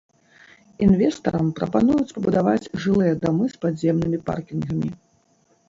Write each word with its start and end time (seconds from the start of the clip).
Інвестарам 0.85 1.51
прапануюць 1.59 2.09
пабудаваць 2.17 2.71
жылыя 2.87 3.13
дамы 3.23 3.45
з 3.55 3.63
падземнымі 3.67 4.25
паркінгамі. 4.33 4.89